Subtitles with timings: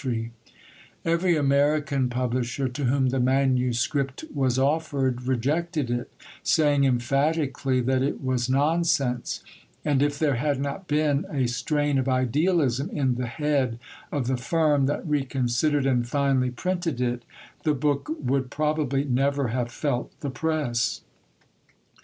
[1.05, 8.19] Every American publisher to whom the manuscript was offered, rejected it, saying emphatically that it
[8.19, 9.43] was nonsense;
[9.85, 13.77] and if there had not been a strain of idealism in the Head
[14.11, 17.21] of the firm that reconsidered and finally printed it,
[17.61, 21.01] the book would probably never have felt the press.